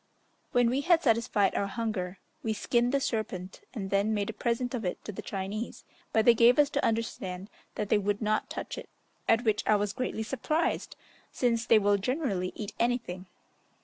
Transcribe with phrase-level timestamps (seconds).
[0.51, 4.73] When we had satisfied our hunger, we skinned the serpent and then made a present
[4.73, 8.49] of it to the Chinese; but they gave us to understand that they would not
[8.49, 8.89] touch it,
[9.29, 10.95] at which I was greatly surprised,
[11.31, 13.27] since they will generally eat anything.